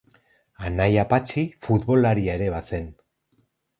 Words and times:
Anaia 0.69 1.03
Patxi 1.11 1.43
futbolaria 1.67 2.39
ere 2.39 2.49
bazen. 2.55 2.89